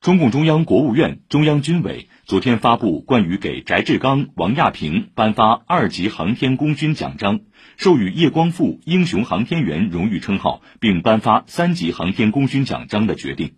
[0.00, 7.40] 中共中央国务院中央军委昨天发布关于给翟志刚王亚平颁发二级航天功勋奖章
[7.76, 13.56] 授予叶光富英雄航天员荣誉称号并颁发三级航天功勋奖章的决定。